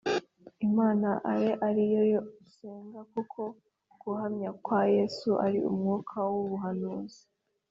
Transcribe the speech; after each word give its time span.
Imana 0.67 1.09
abe 1.31 1.49
ari 1.67 1.83
yo 1.93 2.19
usenga. 2.43 2.99
Kuko 3.13 3.41
guhamya 4.01 4.49
kwa 4.63 4.81
Yesu 4.95 5.29
ari 5.45 5.59
umwuka 5.69 6.17
w’ubuhanuzi.”. 6.33 7.21